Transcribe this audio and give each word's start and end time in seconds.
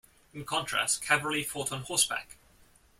In 0.33 0.45
contrast, 0.45 1.03
cavalry 1.03 1.43
fought 1.43 1.71
on 1.71 1.81
horseback. 1.83 2.35